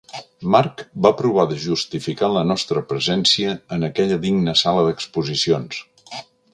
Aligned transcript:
Marc 0.53 0.79
va 1.05 1.11
provar 1.19 1.45
de 1.51 1.57
justificar 1.65 2.31
la 2.37 2.43
nostra 2.53 2.85
presència 2.93 3.55
en 3.79 3.87
aquella 3.91 4.21
digna 4.27 4.59
sala 4.67 4.89
d'exposicions. 4.91 5.83